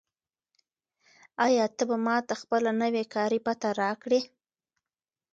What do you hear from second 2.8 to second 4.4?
نوې کاري پته راکړې؟